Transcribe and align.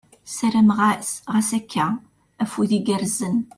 Ssarameɣ-as 0.29 1.11
ɣas 1.31 1.49
akka, 1.59 1.87
afud 2.43 2.71
igerrzen! 2.77 3.35